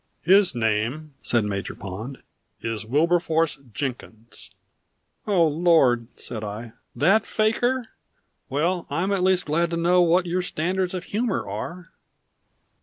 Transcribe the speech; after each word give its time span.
"His 0.23 0.55
name," 0.55 1.13
said 1.21 1.45
Major 1.45 1.75
Pond, 1.75 2.23
"is 2.59 2.87
Wilberforce 2.87 3.59
Jenkins." 3.71 4.49
"Oh, 5.27 5.45
Lord!" 5.45 6.07
said 6.19 6.43
I. 6.43 6.71
"That 6.95 7.23
faker? 7.23 7.89
Well, 8.49 8.87
I 8.89 9.03
am 9.03 9.11
at 9.11 9.21
least 9.21 9.45
glad 9.45 9.69
to 9.69 9.77
know 9.77 10.01
what 10.01 10.25
your 10.25 10.41
standards 10.41 10.95
of 10.95 11.03
humor 11.03 11.47
are." 11.47 11.89